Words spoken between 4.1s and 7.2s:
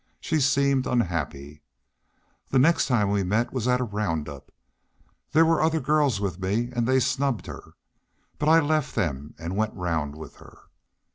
up. There were other girls with me and they